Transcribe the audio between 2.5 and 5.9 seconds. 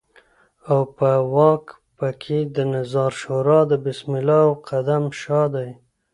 د نظار شورا د بسم الله او قدم شاه دی.